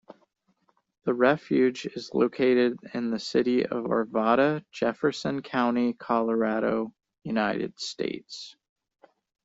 The 1.03 1.13
refuge 1.13 1.85
is 1.85 2.09
located 2.15 2.75
in 2.95 3.11
the 3.11 3.19
City 3.19 3.67
of 3.67 3.83
Arvada, 3.85 4.65
Jefferson 4.71 5.43
County, 5.43 5.93
Colorado, 5.93 6.91
United 7.23 7.79
States. 7.79 8.55